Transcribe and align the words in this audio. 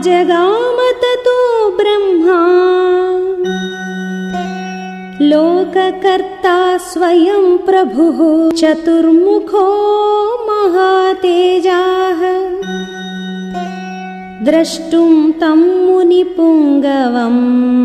जगामततो 0.00 1.70
ब्रह्मा। 1.76 2.60
लोककर्ता 5.24 6.78
स्वयं 6.78 7.58
प्रभुः। 7.58 8.50
चतुर्मुखो 8.50 9.66
महातेजाः। 10.46 12.20
द्रष्टुं 14.44 15.32
तं 15.32 15.86
मुनिपुङ्गवम्। 15.86 17.79